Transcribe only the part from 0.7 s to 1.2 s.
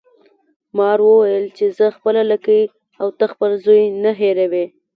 مار